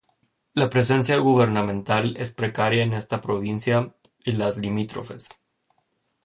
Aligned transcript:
La 0.55 0.67
presencia 0.67 1.15
gubernamental 1.17 2.15
es 2.17 2.31
precaria 2.33 2.81
en 2.81 2.93
esta 2.93 3.21
provincia 3.21 3.93
y 4.25 4.31
las 4.31 4.57
limítrofes. 4.57 5.29